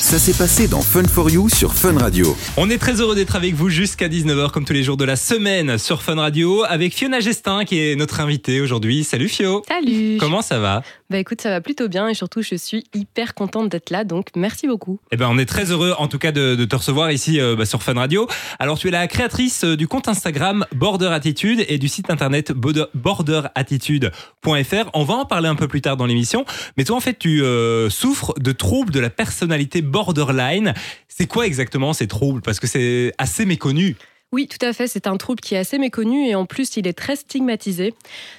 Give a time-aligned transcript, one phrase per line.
[0.00, 2.34] Ça s'est passé dans Fun for You sur Fun Radio.
[2.56, 5.14] On est très heureux d'être avec vous jusqu'à 19h comme tous les jours de la
[5.14, 9.04] semaine sur Fun Radio avec Fiona Gestin qui est notre invitée aujourd'hui.
[9.04, 9.62] Salut Fio.
[9.68, 10.16] Salut.
[10.18, 10.82] Comment ça va?
[11.10, 14.28] Bah écoute, ça va plutôt bien et surtout je suis hyper contente d'être là donc
[14.36, 15.00] merci beaucoup.
[15.10, 17.64] Eh ben on est très heureux en tout cas de, te recevoir ici euh, bah,
[17.66, 18.28] sur Fun Radio.
[18.60, 22.52] Alors tu es la créatrice euh, du compte Instagram Border Attitude et du site internet
[22.52, 24.90] border- borderattitude.fr.
[24.94, 26.44] On va en parler un peu plus tard dans l'émission.
[26.76, 30.74] Mais toi en fait tu euh, souffres de troubles de la personnalité borderline.
[31.08, 32.40] C'est quoi exactement ces troubles?
[32.40, 33.96] Parce que c'est assez méconnu.
[34.32, 36.86] Oui, tout à fait, c'est un trouble qui est assez méconnu et en plus il
[36.86, 37.94] est très stigmatisé.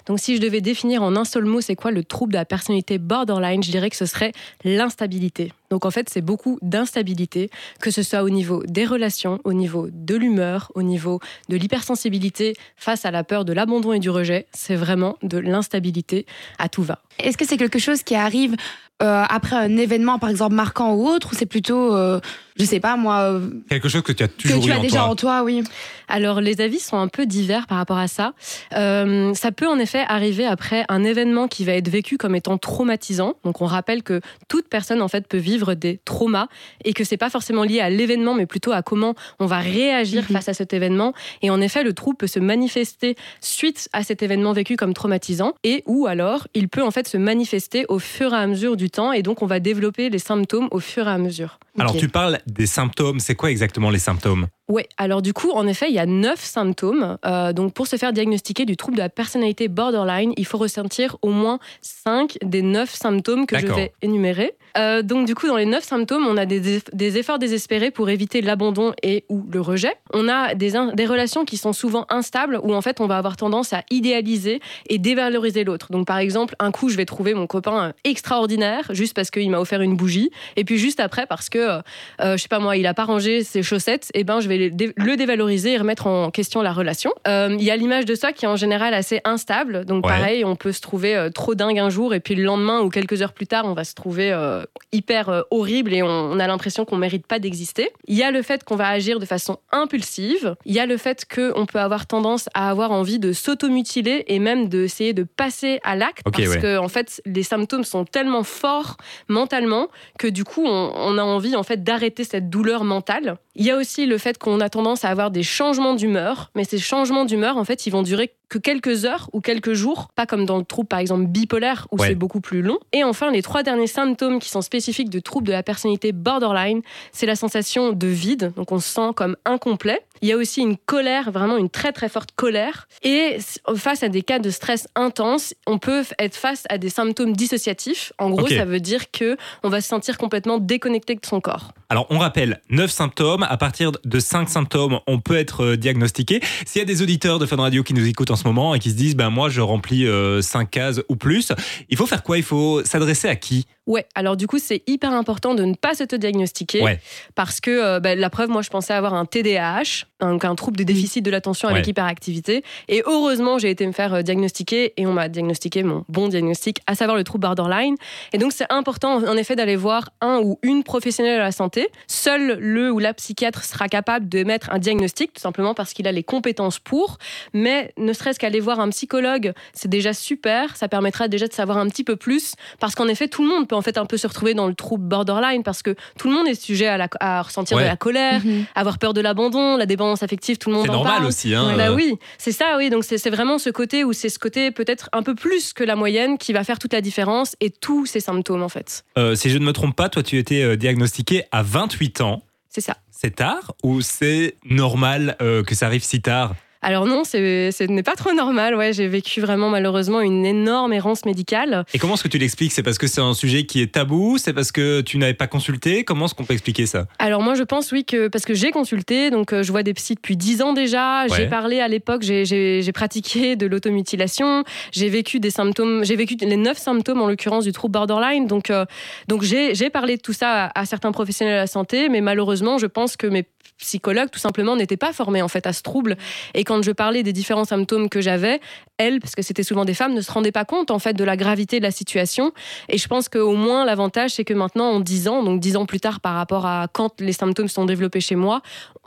[0.05, 2.45] Donc si je devais définir en un seul mot c'est quoi le trouble de la
[2.45, 4.31] personnalité borderline, je dirais que ce serait
[4.63, 5.51] l'instabilité.
[5.69, 7.49] Donc en fait c'est beaucoup d'instabilité,
[7.81, 12.55] que ce soit au niveau des relations, au niveau de l'humeur, au niveau de l'hypersensibilité
[12.77, 16.25] face à la peur de l'abandon et du rejet, c'est vraiment de l'instabilité
[16.57, 16.99] à tout va.
[17.19, 18.55] Est-ce que c'est quelque chose qui arrive
[19.01, 22.19] euh, après un événement, par exemple, marquant ou autre, ou c'est plutôt, euh,
[22.57, 24.77] je sais pas moi, euh, Quelque chose que tu as que toujours tu eu as
[24.79, 25.07] en déjà toi.
[25.09, 25.63] en toi, oui.
[26.07, 28.33] Alors les avis sont un peu divers par rapport à ça.
[28.75, 32.57] Euh, ça peut en effet arriver après un événement qui va être vécu comme étant
[32.57, 33.35] traumatisant.
[33.45, 36.47] Donc on rappelle que toute personne en fait peut vivre des traumas
[36.83, 40.23] et que c'est pas forcément lié à l'événement mais plutôt à comment on va réagir
[40.23, 40.33] Mhm.
[40.35, 41.13] face à cet événement.
[41.41, 45.53] Et en effet le trouble peut se manifester suite à cet événement vécu comme traumatisant
[45.63, 48.89] et ou alors il peut en fait se manifester au fur et à mesure du
[48.89, 51.59] temps et donc on va développer les symptômes au fur et à mesure.
[51.79, 53.19] Alors tu parles des symptômes.
[53.19, 54.47] C'est quoi exactement les symptômes?
[54.67, 57.17] Oui, alors du coup, en effet, il y a neuf symptômes.
[57.25, 61.17] Euh, donc, pour se faire diagnostiquer du trouble de la personnalité borderline, il faut ressentir
[61.21, 64.53] au moins cinq des neuf symptômes que je vais énumérer.
[64.77, 67.91] Euh, donc, du coup, dans les neuf symptômes, on a des, eff- des efforts désespérés
[67.91, 69.93] pour éviter l'abandon et ou le rejet.
[70.13, 70.71] On a des,
[71.05, 74.97] relations qui sont souvent instables, où en fait, on va avoir tendance à idéaliser et
[74.97, 75.91] dévaloriser l'autre.
[75.91, 79.49] Donc, par exemple, un coup, je vais trouver mon copain euh, extraordinaire juste parce qu'il
[79.49, 81.81] m'a offert une bougie, et puis juste après, parce que euh,
[82.21, 84.50] euh, je sais pas moi, il a pas rangé ses chaussettes, et ben je vais
[84.57, 87.11] le dé- le dévaloriser et remettre en question la relation.
[87.27, 90.11] Euh, Il y a l'image de soi qui est en général assez instable, donc Ouais.
[90.11, 92.89] pareil, on peut se trouver euh, trop dingue un jour et puis le lendemain ou
[92.89, 96.47] quelques heures plus tard, on va se trouver euh, hyper horrible et on, on a
[96.47, 97.91] l'impression qu'on mérite pas d'exister.
[98.07, 100.55] Il y a le fait qu'on va agir de façon impulsive.
[100.65, 104.39] Il y a le fait qu'on peut avoir tendance à avoir envie de s'automutiler et
[104.39, 106.59] même d'essayer de passer à l'acte parce ouais.
[106.59, 109.87] que en fait les symptômes sont tellement forts mentalement
[110.17, 113.35] que du coup on, on a envie en fait d'arrêter cette douleur mentale.
[113.55, 116.63] Il y a aussi le fait qu'on a tendance à avoir des changements d'humeur, mais
[116.63, 120.25] ces changements d'humeur en fait ils vont durer que quelques heures ou quelques jours, pas
[120.25, 122.09] comme dans le trouble par exemple bipolaire où Ouais.
[122.09, 122.77] c'est beaucoup plus long.
[122.91, 126.81] Et enfin les trois derniers symptômes qui sont spécifiques de troubles de la personnalité borderline,
[127.13, 130.01] c'est la sensation de vide, donc on se sent comme incomplet.
[130.23, 132.87] Il y a aussi une colère, vraiment une très très forte colère.
[133.01, 133.37] Et
[133.75, 138.13] face à des cas de stress intense, on peut être face à des symptômes dissociatifs.
[138.19, 141.71] En gros, ça veut dire que on va se sentir complètement déconnecté de son corps.
[141.89, 143.43] Alors, on rappelle 9 symptômes.
[143.49, 146.39] À partir de 5 symptômes, on peut être euh, diagnostiqué.
[146.67, 148.91] S'il y a des auditeurs de Fun Radio qui nous écoutent en moment et qui
[148.91, 150.05] se disent, ben moi, je remplis
[150.41, 151.51] 5 cases ou plus,
[151.89, 152.37] il faut faire quoi?
[152.37, 153.65] Il faut s'adresser à qui?
[153.87, 156.99] Ouais, alors du coup, c'est hyper important de ne pas s'auto-diagnostiquer Ouais.
[157.35, 160.77] parce que euh, bah, la preuve, moi, je pensais avoir un TDAH, donc un trouble
[160.77, 161.89] de déficit de l'attention avec Ouais.
[161.89, 162.63] hyperactivité.
[162.87, 166.77] Et heureusement, j'ai été me faire euh, diagnostiquer et on m'a diagnostiqué mon bon diagnostic,
[166.85, 167.95] à savoir le trouble borderline.
[168.33, 171.89] Et donc, c'est important, en effet, d'aller voir un ou une professionnelle de la santé.
[172.07, 176.07] Seul le ou la psychiatre sera capable de mettre un diagnostic, tout simplement parce qu'il
[176.07, 177.17] a les compétences pour.
[177.53, 180.75] Mais ne serait-ce qu'aller voir un psychologue, c'est déjà super.
[180.77, 182.53] Ça permettra déjà de savoir un petit peu plus.
[182.79, 184.75] Parce qu'en effet, tout le monde peut en fait un peu se retrouver dans le
[184.75, 187.83] trouble borderline parce que tout le monde est sujet à, la- à ressentir Ouais.
[187.83, 188.65] de la colère, Mhm.
[188.75, 191.25] avoir peur de l'abandon, la dépendance affective, tout le monde C'est en normal parle.
[191.27, 191.55] aussi.
[191.55, 192.89] Hein, Bah euh, oui, c'est ça, oui.
[192.89, 195.83] Donc c'est c'est vraiment ce côté où c'est ce côté peut-être un peu plus que
[195.85, 199.03] la moyenne qui va faire toute la différence et tous ces symptômes en fait.
[199.17, 202.43] euh, si je ne me trompe pas, toi, tu étais euh, diagnostiqué à 28 ans.
[202.69, 202.97] C'est ça.
[203.11, 206.55] C'est tard ou c'est normal euh, que ça arrive si tard?
[206.83, 208.75] Alors non, ce n'est pas trop normal.
[208.75, 211.85] Ouais, j'ai vécu vraiment malheureusement une énorme errance médicale.
[211.93, 212.71] Et comment est-ce que tu l'expliques?
[212.71, 214.37] C'est parce que c'est un sujet qui est tabou?
[214.39, 216.03] C'est parce que tu n'avais pas consulté?
[216.03, 217.05] Comment est-ce qu'on peut expliquer ça?
[217.19, 219.93] Alors moi je pense oui que parce que j'ai consulté, donc euh, je vois des
[219.93, 221.37] psys depuis 10 ans déjà, Ouais.
[221.37, 226.57] j'ai parlé à l'époque, j'ai- pratiqué de l'automutilation, j'ai vécu des symptômes, j'ai vécu les
[226.57, 228.85] neuf symptômes en l'occurrence du trouble borderline, donc, euh,
[229.27, 232.21] donc j'ai j'ai parlé de tout ça à, à certains professionnels de la santé, mais
[232.21, 233.45] malheureusement je pense que mes
[233.81, 236.15] psychologues tout simplement n'étaient pas formés en fait à ce trouble
[236.53, 238.59] et quand je parlais des différents symptômes que j'avais,
[238.97, 241.23] elles, parce que c'était souvent des femmes, ne se rendaient pas compte en fait de
[241.23, 242.51] la gravité de la situation.
[242.87, 245.85] Et je pense qu'au moins l'avantage, c'est que maintenant, en 10 ans, donc 10 ans
[245.85, 248.61] plus tard par rapport à quand les symptômes sont développés chez moi,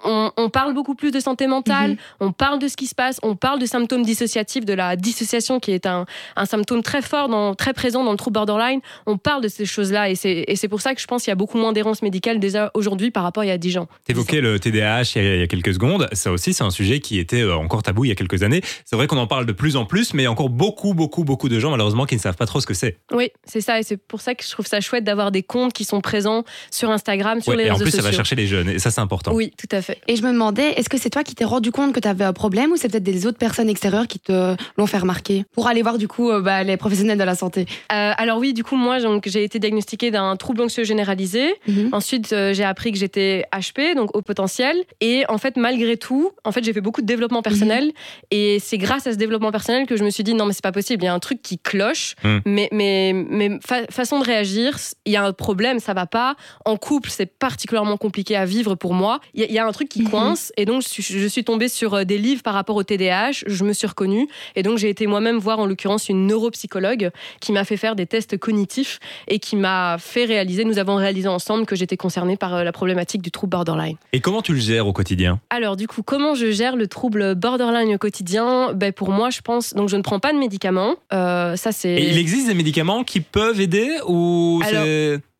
[0.05, 1.97] on, on parle beaucoup plus de santé mentale, Mhm.
[2.21, 5.61] on parle de ce qui se passe, on parle de symptômes dissociatifs, de la dissociation
[5.61, 6.05] qui est un,
[6.37, 8.81] un symptôme très fort, dans, très présent dans le trouble borderline.
[9.07, 11.31] On parle de ces choses-là et c'est et c'est pour ça que je pense qu'il
[11.31, 13.79] y a beaucoup moins d'errance médicale déjà aujourd'hui par rapport à il y a 10
[13.79, 13.89] ans.
[14.05, 16.09] T'évoquais le TDAH il y, a, il y a quelques secondes.
[16.13, 18.61] Ça aussi, c'est un sujet qui était euh, encore tabou il y a quelques années.
[18.85, 20.95] C'est vrai qu'on en parle de plus en plus, mais il y a encore beaucoup,
[20.95, 22.97] beaucoup, beaucoup de gens, malheureusement, qui ne savent pas trop ce que c'est.
[23.13, 25.73] Oui, c'est ça et c'est pour ça que je trouve ça chouette d'avoir des comptes
[25.73, 28.11] qui sont présents sur Instagram, sur Ouais, les et en réseaux plus, ça sociaux.
[28.11, 29.33] va chercher les jeunes, et ça, c'est important.
[29.35, 29.99] Oui, tout à fait.
[30.09, 32.25] Et je me demandais, est-ce que c'est toi qui t'es rendu compte que tu avais
[32.25, 35.69] un problème ou c'est peut-être des autres personnes extérieures qui te l'ont fait remarquer Pour
[35.69, 37.67] aller voir du coup euh, bah, les professionnels de la santé?
[37.93, 41.55] Euh, alors oui, du coup, moi, donc, j'ai été diagnostiquée d'un trouble anxieux généralisé.
[41.69, 41.91] Mhm.
[41.93, 44.54] Ensuite, euh, j'ai appris que j'étais HP, donc au potentiel.
[45.01, 47.93] Et en fait, malgré tout, en fait, j'ai fait beaucoup de développement personnel.
[48.31, 50.63] Et c'est grâce à ce développement personnel que je me suis dit non, mais c'est
[50.63, 51.03] pas possible.
[51.03, 52.15] Il y a un truc qui cloche.
[52.25, 52.41] Mhm.
[52.47, 56.37] Mais mais mais fa- façon de réagir, il y a un problème, ça va pas.
[56.65, 59.21] En couple, c'est particulièrement compliqué à vivre pour moi.
[59.35, 60.11] Il y, a- il y a un truc qui Mhm.
[60.11, 60.53] coince.
[60.57, 63.45] Et donc, je suis, je suis tombée sur euh, des livres par rapport au TDAH.
[63.47, 64.29] Je me suis reconnue.
[64.57, 67.11] Et donc, j'ai été moi-même voir en l'occurrence une neuropsychologue
[67.41, 68.99] qui m'a fait faire des tests cognitifs
[69.29, 72.73] et qui m'a fait réaliser, nous avons réalisé ensemble que j'étais concernée par euh, la
[72.73, 73.97] problématique du trouble borderline.
[74.13, 77.35] Et comment tu le gères au quotidien Alors du coup, comment je gère le trouble
[77.35, 78.73] borderline au quotidien?
[78.73, 80.95] Ben, Pour moi, je pense, donc je ne prends pas de médicaments.
[81.13, 81.95] Euh, ça c'est...
[81.95, 84.85] Et il existe des médicaments qui peuvent aider ou Alors.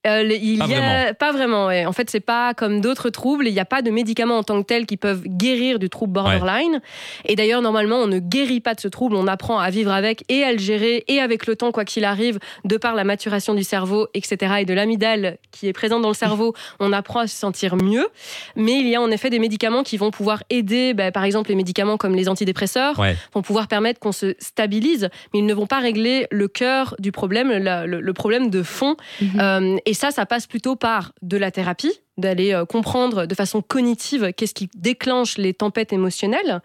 [0.07, 1.15] Euh, les- il Pas y a vraiment.
[1.19, 1.67] pas vraiment.
[1.67, 1.87] ouais.
[1.87, 3.49] En fait, c'est pas comme d'autres troubles.
[3.49, 6.13] Il n'y a pas de médicaments en tant que tels qui peuvent guérir du trouble
[6.13, 6.81] borderline.
[7.25, 9.17] Et d'ailleurs, normalement, on ne guérit pas de ce trouble.
[9.17, 12.05] On apprend à vivre avec et à le gérer et avec le temps, quoi qu'il
[12.05, 14.57] arrive, de par la maturation du cerveau, etc.
[14.61, 18.07] et de l'amygdale qui est présente dans le cerveau, on apprend à se sentir mieux.
[18.57, 20.93] Mais il y a en effet des médicaments qui vont pouvoir aider.
[20.95, 23.17] ben, par exemple, les médicaments comme les antidépresseurs Ouais.
[23.33, 27.11] vont pouvoir permettre qu'on se stabilise, mais ils ne vont pas régler le cœur du
[27.13, 28.97] problème, la- le, le problème de fond.
[29.21, 29.41] Mhm.
[29.41, 33.63] Euh, et ça, ça passe plutôt par de la thérapie, d'aller euh, comprendre de façon
[33.63, 36.61] cognitive qu'est-ce qui déclenche les tempêtes émotionnelles.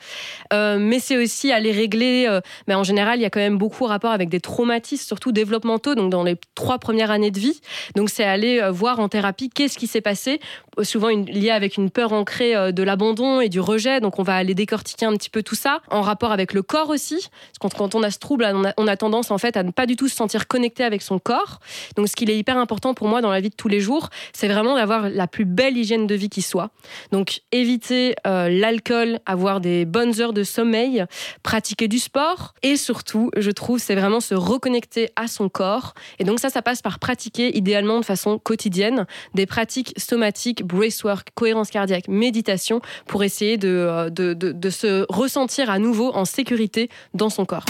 [0.54, 3.58] Euh, mais c'est aussi aller régler, euh, mais en général, il y a quand même
[3.58, 7.62] beaucoup rapport avec des traumatismes, surtout développementaux, donc dans les trois premières années de vie.
[7.96, 10.40] Donc c'est aller voir en thérapie qu'est-ce qui s'est passé,
[10.84, 14.00] souvent une- lié avec une peur ancrée de l'abandon et du rejet.
[14.00, 16.90] Donc on va aller décortiquer un petit peu tout ça, en rapport avec le corps
[16.90, 17.30] aussi.
[17.60, 18.46] Parce que quand, on a ce trouble,
[18.78, 21.20] on a, tendance en fait à ne pas du tout se sentir connecté avec son
[21.20, 21.60] corps.
[21.96, 24.10] Donc ce qu'il est hyper important pour moi dans la vie de tous les jours,
[24.34, 26.72] c'est vraiment d'avoir la plus belle hygiène de vie qui soit.
[27.12, 31.06] Donc éviter euh, l'alcool, avoir des bonnes heures de sommeil,
[31.44, 35.94] pratiquer du sport et surtout, je trouve, c'est vraiment se reconnecter à son corps.
[36.20, 41.30] Et donc ça, ça passe par pratiquer idéalement de façon quotidienne des pratiques somatiques, bracework,
[41.36, 46.26] cohérence cardiaque, méditation pour essayer de, euh, de, de, de se ressentir à nouveau en
[46.26, 47.66] sécurité dans son corps.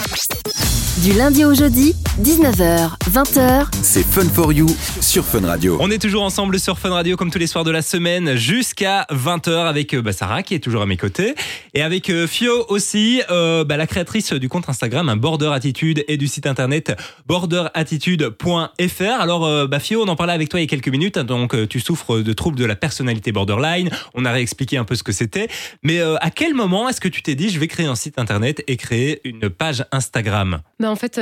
[1.02, 4.66] Du lundi au jeudi, 19h, 20h, C'est Fun for You
[5.00, 5.78] sur Fun Radio.
[5.80, 9.06] On est toujours ensemble sur Fun Radio comme tous les soirs de la semaine jusqu'à
[9.10, 11.34] 20h avec euh, bah, Sarah qui est toujours à mes côtés.
[11.74, 16.04] Et avec euh, Fio aussi, euh, bah, la créatrice du compte Instagram un Border Attitude
[16.08, 16.96] et du site internet
[17.26, 19.20] borderattitude.fr.
[19.20, 21.68] Alors bah, Fio, on en parlait avec toi il y a quelques minutes, hein, donc
[21.68, 25.12] tu souffres de troubles de la personnalité borderline, on a réexpliqué un peu ce que
[25.12, 25.48] c'était,
[25.82, 28.62] mais à quel moment est-ce que tu t'es dit je vais créer un site internet
[28.66, 30.60] et créer une page Instagram?
[30.78, 31.20] Ben en fait,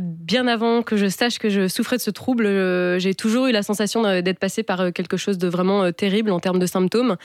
[0.00, 2.46] bien avant que je sache que je souffrais de ce trouble,
[2.98, 6.40] j'ai toujours eu la sensation d'être passée par quelque chose de vraiment euh, terrible en
[6.40, 7.16] termes de symptômes.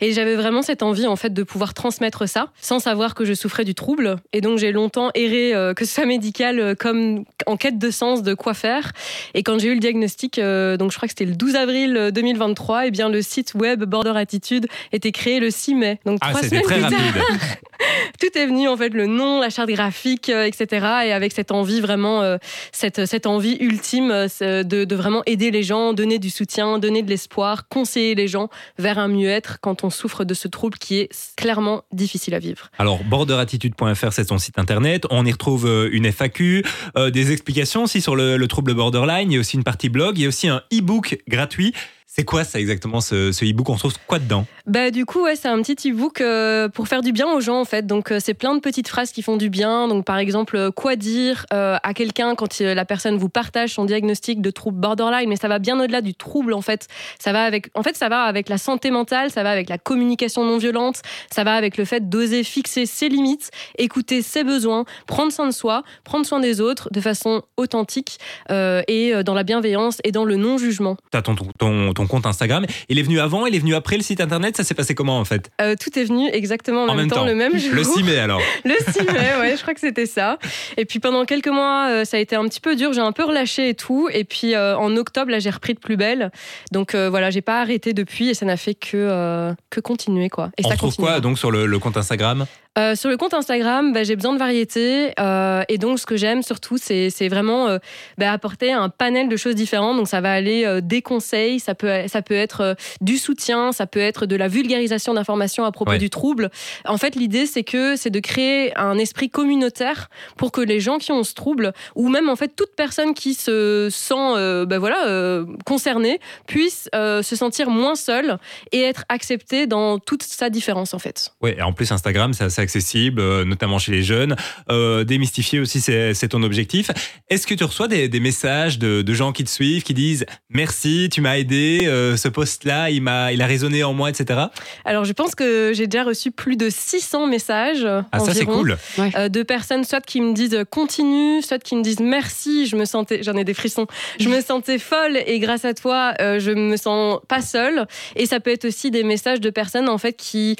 [0.00, 3.34] Et j'avais vraiment cette envie en fait de pouvoir transmettre ça sans savoir que je
[3.34, 4.16] souffrais du trouble.
[4.32, 7.90] Et donc j'ai longtemps erré, euh, que ce soit médical, euh, comme en quête de
[7.90, 8.92] sens de quoi faire.
[9.34, 11.96] Et quand j'ai eu le diagnostic, euh, donc je crois que c'était le 12 avril
[11.96, 16.00] euh, 2023, et bien le site web Border Attitude était créé le 6 mai.
[16.04, 17.40] Donc Ah, trois c'était semaines très plus tard rapide.
[18.20, 20.86] tout est venu en fait le nom, la charte graphique, euh, etc.
[21.06, 22.38] Et avec cette envie vraiment,
[22.72, 24.08] cette, cette envie ultime
[24.40, 28.48] de, de vraiment aider les gens, donner du soutien, donner de l'espoir, conseiller les gens
[28.78, 32.70] vers un mieux-être quand on souffre de ce trouble qui est clairement difficile à vivre.
[32.78, 35.06] Alors, borderattitude.fr, c'est son site internet.
[35.10, 36.64] On y retrouve euh, une FAQ,
[36.96, 39.30] euh, des explications aussi sur le, le trouble borderline.
[39.30, 40.18] Il y a aussi une partie blog.
[40.18, 41.74] Il y a aussi un e-book gratuit.
[42.12, 43.68] C'est quoi ça exactement, ce, ce e-book?
[43.68, 44.44] On trouve quoi dedans?
[44.66, 47.60] Bah du coup ouais c'est un petit e-book euh, pour faire du bien aux gens
[47.60, 47.86] en fait.
[47.86, 49.86] Donc euh, c'est plein de petites phrases qui font du bien.
[49.86, 53.84] Donc par exemple euh, quoi dire euh, à quelqu'un quand la personne vous partage son
[53.84, 55.28] diagnostic de trouble borderline?
[55.28, 56.88] Mais ça va bien au-delà du trouble en fait.
[57.20, 59.78] Ça va avec en fait ça va avec la santé mentale ça va avec la
[59.78, 61.02] communication non violente
[61.32, 65.52] ça va avec le fait d'oser fixer ses limites écouter ses besoins prendre soin de
[65.52, 68.18] soi prendre soin des autres de façon authentique
[68.50, 72.26] et dans la bienveillance et dans le non jugement T'as ton, ton, ton ton compte
[72.26, 72.64] Instagram.
[72.88, 74.56] Il est venu avant, il est venu après le site internet.
[74.56, 77.34] Ça s'est passé comment en fait Euh, tout est venu exactement en, même, temps, le
[77.34, 77.74] même jour.
[77.74, 78.40] Le 6 mai alors.
[78.64, 80.38] Le 6 mai, ouais, je crois que c'était ça.
[80.76, 82.92] Et puis pendant quelques mois, euh, ça a été un petit peu dur.
[82.92, 84.08] J'ai un peu relâché et tout.
[84.12, 86.30] Et puis euh, en octobre, là, j'ai repris de plus belle.
[86.72, 90.50] Donc euh, voilà, j'ai pas arrêté depuis et ça n'a fait que que continuer quoi.
[90.58, 91.06] Et On ça trouve continue.
[91.08, 92.46] quoi donc sur le, le compte Instagram?
[92.78, 96.16] Euh, sur le compte Instagram, bah, j'ai besoin de variété euh, et donc ce que
[96.16, 97.78] j'aime surtout, c'est vraiment euh,
[98.16, 99.96] bah, apporter un panel de choses différentes.
[99.96, 103.86] Donc ça va aller des conseils, ça peut ça peut être euh, du soutien, ça
[103.86, 105.98] peut être de la vulgarisation d'informations à propos Ouais.
[105.98, 106.50] du trouble.
[106.84, 110.98] En fait, l'idée c'est que c'est de créer un esprit communautaire pour que les gens
[110.98, 114.78] qui ont ce trouble ou même en fait toute personne qui se sent euh, bah,
[114.78, 118.38] voilà euh, concernée puisse euh, se sentir moins seule
[118.72, 121.30] et être acceptée dans toute sa différence en fait.
[121.40, 124.36] Ouais, et en plus Instagram, c'est assez accessible, euh, notamment chez les jeunes.
[124.70, 126.90] Euh, démystifier aussi, c'est c'est ton objectif.
[127.28, 130.26] Est-ce que tu reçois des, des messages de, de gens qui te suivent, qui disent
[130.50, 134.40] merci, tu m'as aidé, euh, ce post-là, il m'a, il a résonné en moi, etc.
[134.84, 137.86] Alors, je pense que j'ai déjà reçu plus de 600 messages.
[138.12, 138.78] Ah ça c'est environ, cool.
[139.16, 142.66] euh, de personnes, soit qui me disent euh, continue, soit qui me disent merci.
[142.66, 143.86] Je me sentais, j'en ai des frissons.
[144.18, 147.86] Je me sentais folle et grâce à toi, euh, je me sens pas seule.
[148.16, 150.56] Et ça peut être aussi des messages de personnes en fait qui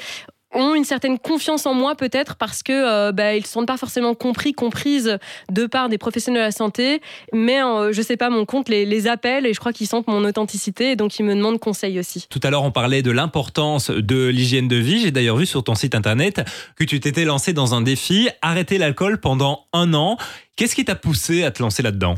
[0.53, 3.77] ont une certaine confiance en moi peut-être parce que euh, bah, ils ne sentent pas
[3.77, 5.17] forcément compris, comprises
[5.51, 7.01] de par des professionnels de la santé,
[7.33, 10.07] mais euh, je sais pas, mon compte les, les appelle et je crois qu'ils sentent
[10.07, 12.27] mon authenticité et donc ils me demandent conseil aussi.
[12.29, 15.01] Tout à l'heure, on parlait de l'importance de l'hygiène de vie.
[15.01, 16.41] J'ai d'ailleurs vu sur ton site internet
[16.75, 20.17] que tu t'étais lancé dans un défi, arrêter l'alcool pendant un an.
[20.55, 22.15] Qu'est-ce qui t'a poussé à te lancer là-dedans?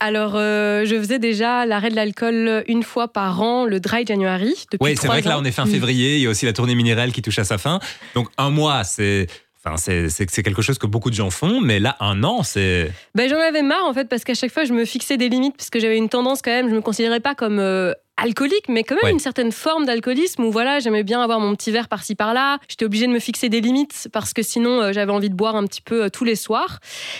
[0.00, 4.54] Alors, euh, je faisais déjà l'arrêt de l'alcool une fois par an, le dry January,
[4.80, 6.16] Oui, c'est vrai que là, on est fin février.
[6.16, 7.80] Il y a aussi la tournée minérale qui touche à sa fin.
[8.14, 9.26] Donc, un mois, c'est.
[9.64, 12.90] Enfin, c'est quelque chose que beaucoup de gens font, mais là, un an, c'est.
[13.14, 15.56] Ben, j'en avais marre en fait parce qu'à chaque fois je me fixais des limites
[15.56, 18.84] parce que j'avais une tendance quand même, je me considérais pas comme euh, alcoolique, mais
[18.84, 19.10] quand même Ouais.
[19.12, 22.58] une certaine forme d'alcoolisme où voilà, j'aimais bien avoir mon petit verre par-ci par-là.
[22.68, 25.56] J'étais obligée de me fixer des limites parce que sinon euh, j'avais envie de boire
[25.56, 26.78] un petit peu euh, tous les soirs.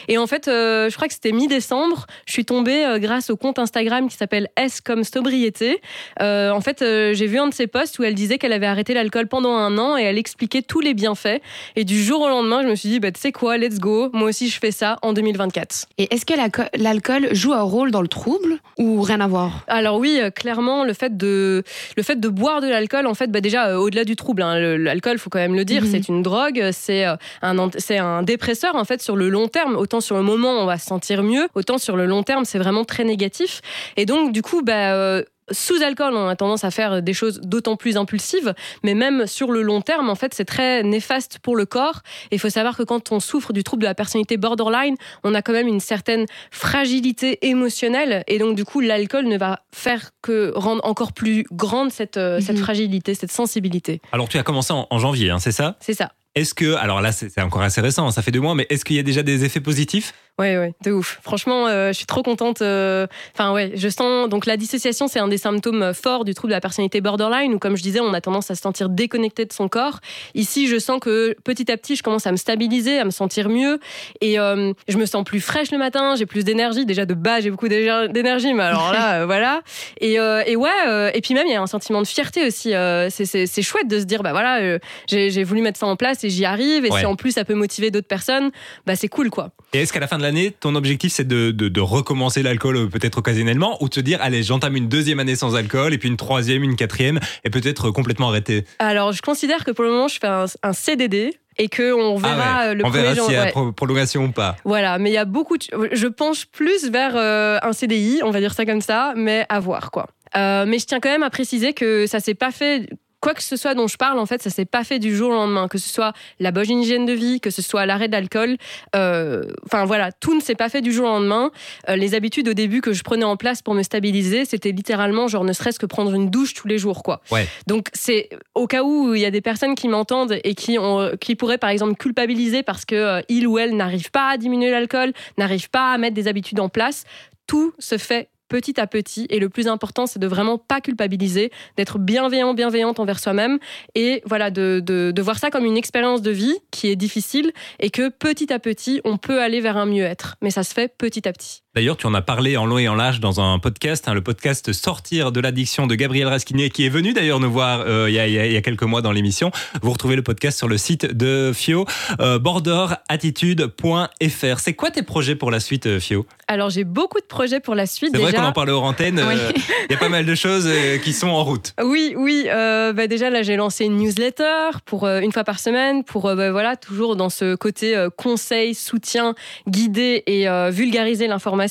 [0.09, 3.37] Et en fait, euh, je crois que c'était mi-décembre, je suis tombée euh, grâce au
[3.37, 5.81] compte Instagram qui s'appelle S comme sobriété.
[6.21, 8.67] Euh, en fait, euh, j'ai vu un de ses posts où elle disait qu'elle avait
[8.67, 11.41] arrêté l'alcool pendant un an et elle expliquait tous les bienfaits.
[11.77, 14.09] Et du jour au lendemain, je me suis dit, bah, tu sais quoi, let's go,
[14.13, 15.87] moi aussi je fais ça en 2024.
[15.99, 19.65] Et est-ce que l'alco- l'alcool joue un rôle dans le trouble ou rien à voir?
[19.67, 21.63] Alors oui, euh, clairement, le fait de
[21.97, 24.59] le fait de boire de l'alcool, en fait, bah déjà euh, au-delà du trouble, hein,
[24.59, 25.89] le- l'alcool, faut quand même le dire, Mhm.
[25.91, 29.77] c'est une drogue, c'est euh, un c'est un dépresseur en fait sur le long terme.
[29.77, 32.59] Autant sur le moment on va se sentir mieux, autant sur le long terme c'est
[32.59, 33.61] vraiment très négatif.
[33.97, 37.41] Et donc du coup, bah euh, sous alcool, on a tendance à faire des choses
[37.43, 41.57] d'autant plus impulsives, mais même sur le long terme, en fait, c'est très néfaste pour
[41.57, 42.01] le corps.
[42.31, 44.95] Et il faut savoir que quand on souffre du trouble de la personnalité borderline,
[45.25, 48.23] on a quand même une certaine fragilité émotionnelle.
[48.29, 52.41] Et donc, du coup, l'alcool ne va faire que rendre encore plus grande cette, euh,
[52.41, 52.63] cette Mhm.
[52.63, 54.01] fragilité, cette sensibilité.
[54.13, 55.77] Alors, tu as commencé en, en janvier, hein, c'est ça?
[55.81, 56.13] C'est ça.
[56.35, 56.77] Est-ce que.
[56.77, 58.97] Alors là, c'est c'est encore assez récent, hein, ça fait deux mois, mais est-ce qu'il
[58.97, 60.15] y a déjà des effets positifs?
[60.39, 61.19] Ouais, ouais, de ouf.
[61.23, 62.63] Franchement, euh, je suis trop contente.
[62.63, 64.29] euh, Enfin, ouais, je sens.
[64.31, 67.59] Donc, la dissociation, c'est un des symptômes forts du trouble de la personnalité borderline, où,
[67.59, 70.01] comme je disais, on a tendance à se sentir déconnecté de son corps.
[70.35, 73.51] Ici, je sens que petit à petit, je commence à me stabiliser, à me sentir
[73.51, 73.79] mieux.
[74.23, 76.87] Et euh, je me sens plus fraîche le matin, j'ai plus d'énergie.
[76.87, 79.61] Déjà, de base, j'ai beaucoup d'énergie, mais alors là, euh, voilà.
[80.01, 82.47] Et, euh, et ouais, euh, et puis même, il y a un sentiment de fierté
[82.47, 82.75] aussi.
[82.75, 85.95] euh, c'est- chouette de se dire, bah voilà, euh, j'ai j'ai voulu mettre ça en
[85.95, 86.85] place et j'y arrive.
[86.87, 87.01] Et Ouais.
[87.01, 88.51] si en plus, ça peut motiver d'autres personnes,
[88.87, 89.51] bah c'est cool, quoi.
[89.75, 92.77] Et est-ce qu'à la fin de l'année, ton objectif, c'est de, de- de recommencer l'alcool
[92.77, 95.99] euh, peut-être occasionnellement ou de te dire, allez, j'entame une deuxième année sans alcool, et
[95.99, 99.85] puis une troisième, une quatrième, et peut-être euh, complètement arrêter Alors, je considère que pour
[99.85, 102.89] le moment, je fais un, un CDD et que on verra Ah ouais, le On
[102.91, 103.73] verra s'il y a ouais.
[103.77, 104.57] prolongation ou pas.
[104.65, 105.59] Voilà, mais il y a beaucoup.
[105.59, 105.65] De...
[105.93, 109.61] Je penche plus vers euh, un CDI, on va dire ça comme ça, mais à
[109.61, 110.07] voir quoi.
[110.35, 112.89] Euh, mais je tiens quand même à préciser que ça s'est pas fait.
[113.23, 115.31] Quoi que ce soit dont je parle, en fait, ça s'est pas fait du jour
[115.31, 115.69] au lendemain.
[115.69, 118.57] Que ce soit la bonne hygiène de vie, que ce soit l'arrêt d'alcool.
[118.97, 121.53] euh, Enfin voilà, tout ne s'est pas fait du jour au lendemain.
[121.89, 125.29] Euh, les habitudes au début que je prenais en place pour me stabiliser, c'était littéralement
[125.29, 127.21] genre ne serait-ce que prendre une douche tous les jours, quoi.
[127.31, 127.47] Ouais.
[127.69, 131.13] Donc c'est au cas où il y a des personnes qui m'entendent et qui ont,
[131.21, 134.73] qui pourraient par exemple culpabiliser parce que euh, il ou elle n'arrive pas à diminuer
[134.73, 137.05] l'alcool, n'arrive pas à mettre des habitudes en place.
[137.47, 141.51] Tout se fait petit à petit et le plus important c'est de vraiment pas culpabiliser,
[141.79, 143.59] d'être bienveillant, bienveillante envers soi-même
[143.95, 147.53] et voilà de, de, de voir ça comme une expérience de vie qui est difficile
[147.81, 150.95] et que petit à petit on peut aller vers un mieux-être, mais ça se fait
[150.99, 151.63] petit à petit.
[151.75, 154.21] D'ailleurs, tu en as parlé en long et en large dans un podcast, hein, le
[154.21, 158.15] podcast Sortir de l'addiction de Gabriel Rasquinier, qui est venu d'ailleurs nous voir euh, il,
[158.15, 159.51] y a, il, y a, quelques mois dans l'émission.
[159.81, 161.87] Vous retrouvez le podcast sur le site de Fio,
[162.21, 164.59] euh, borderattitude.fr.
[164.59, 166.27] C'est quoi tes projets pour la suite, euh, Fio?
[166.47, 168.11] Alors, j'ai beaucoup de projets pour la suite.
[168.13, 169.19] C'est vrai qu'on en parlait aux antennes.
[169.19, 169.53] Euh,
[169.89, 170.69] il y a pas mal de choses
[171.03, 171.73] qui sont en route.
[171.83, 172.49] Oui, oui.
[172.49, 176.77] Bah déjà, là, j'ai lancé une newsletter pour une fois par semaine, pour bah, voilà,
[176.77, 179.35] toujours dans ce côté conseil, soutien,
[179.69, 181.62] guider et vulgariser l'information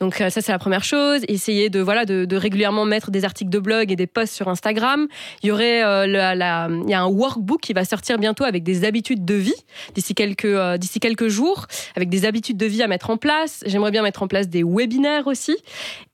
[0.00, 1.22] donc euh, ça c'est la première chose.
[1.28, 5.06] Essayer de voilà de, régulièrement mettre des articles de blog et des posts sur Instagram.
[5.42, 8.84] Il y aurait euh, la, y a un workbook qui va sortir bientôt avec des
[8.84, 9.54] habitudes de vie
[9.94, 13.62] d'ici quelques euh, d'ici quelques jours avec des habitudes de vie à mettre en place.
[13.66, 15.56] J'aimerais bien mettre en place des webinaires aussi.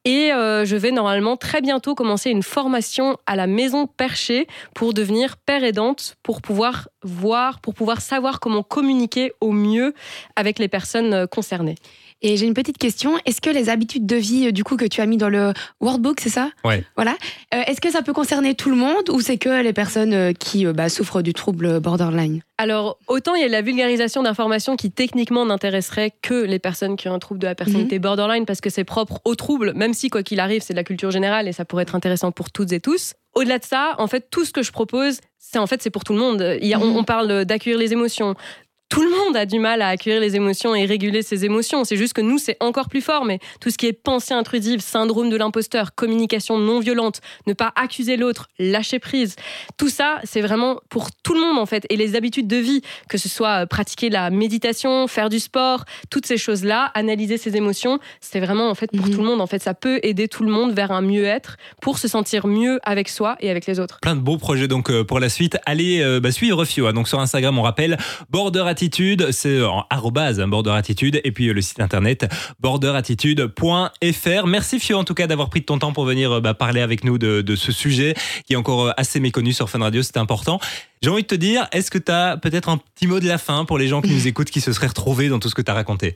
[0.05, 5.37] Et je vais normalement très bientôt commencer une formation à la maison perchée pour devenir
[5.37, 9.95] père aidante, pour pouvoir voir, pour pouvoir savoir comment communiquer au mieux
[10.37, 11.75] avec les personnes concernées.
[12.23, 13.19] Et j'ai une petite question.
[13.27, 16.21] Est-ce que les habitudes de vie, du coup, que tu as mis dans le workbook,
[16.21, 16.51] c'est ça?
[16.65, 16.83] Ouais.
[16.97, 17.17] Voilà.
[17.55, 20.33] Euh, est-ce que ça peut concerner tout le monde ou c'est que les personnes euh,
[20.33, 22.41] qui euh, bah, souffrent du trouble borderline?
[22.59, 27.07] Alors, autant il y a la vulgarisation d'informations qui techniquement n'intéresserait que les personnes qui
[27.09, 28.03] ont un trouble de la personnalité mhm.
[28.03, 30.85] borderline parce que c'est propre au trouble, même si quoi qu'il arrive, c'est de la
[30.85, 33.13] culture générale et ça pourrait être intéressant pour toutes et tous.
[33.35, 36.05] Au-delà de ça, en fait, tout ce que je propose, c'est en fait c'est pour
[36.05, 36.57] tout le monde.
[36.63, 36.97] Il y a, on, mhm.
[36.97, 38.35] on, parle d'accueillir les émotions,
[38.89, 41.85] tout le monde a du mal à accueillir les émotions et réguler ses émotions.
[41.85, 43.25] C'est juste que nous, c'est encore plus fort.
[43.25, 47.73] Mais tout ce qui est pensée intrusive, syndrome de l'imposteur, communication non violente, ne pas
[47.77, 49.37] accuser l'autre, lâcher prise,
[49.77, 51.85] tout ça, c'est vraiment pour tout le monde en fait.
[51.91, 56.27] Et les habitudes de vie, que ce soit pratiquer la méditation, faire du sport, toutes
[56.27, 59.13] ces choses-là, analyser ses émotions, c'est vraiment en fait pour mhm.
[59.13, 59.41] tout le monde.
[59.41, 62.79] En fait, ça peut aider tout le monde vers un mieux-être pour se sentir mieux
[62.85, 63.99] avec soi et avec les autres.
[64.01, 65.59] Plein de beaux projets donc euh, pour la suite.
[65.67, 66.87] Allez euh, bah, suivre Fio.
[66.87, 66.93] Hein.
[66.93, 67.99] Donc sur Instagram, on rappelle
[68.31, 72.27] Border Attitude, c'est en arrobase hein, Border Attitude, et puis euh, le site internet
[72.61, 74.47] borderattitude.fr.
[74.47, 76.83] Merci Fio en tout cas d'avoir pris de ton temps pour venir euh, bah, parler
[76.83, 78.13] avec nous de, ce sujet
[78.45, 80.61] qui est encore euh, assez méconnu sur Fun Radio, c'est important.
[81.01, 83.39] J'ai envie de te dire, est-ce que tu as peut-être un petit mot de la
[83.39, 85.63] fin pour les gens qui nous écoutent, qui se seraient retrouvés dans tout ce que
[85.63, 86.15] tu as raconté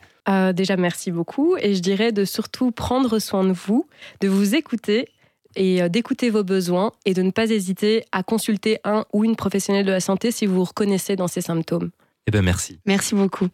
[0.54, 1.56] Déjà, merci beaucoup.
[1.56, 3.86] Et je dirais de surtout prendre soin de vous,
[4.20, 5.08] de vous écouter
[5.56, 9.86] et d'écouter vos besoins et de ne pas hésiter à consulter un ou une professionnelle
[9.86, 11.90] de la santé si vous vous reconnaissez dans ces symptômes.
[12.26, 12.78] Eh bien, merci.
[12.86, 13.48] Merci beaucoup.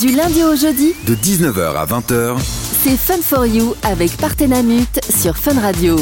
[0.00, 2.38] Du lundi au jeudi, de 19h à 20h,
[2.82, 5.96] c'est Fun for You avec Partenamut sur Fun Radio.